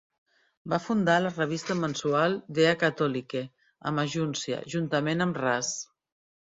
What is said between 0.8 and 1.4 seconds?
fundar la